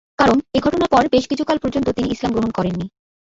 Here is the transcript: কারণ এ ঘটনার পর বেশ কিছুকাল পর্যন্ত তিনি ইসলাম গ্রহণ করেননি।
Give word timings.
কারণ 0.19 0.37
এ 0.53 0.59
ঘটনার 0.59 0.91
পর 0.91 1.03
বেশ 1.13 1.25
কিছুকাল 1.27 1.57
পর্যন্ত 1.57 1.87
তিনি 1.89 2.07
ইসলাম 2.09 2.31
গ্রহণ 2.31 2.51
করেননি। 2.57 2.85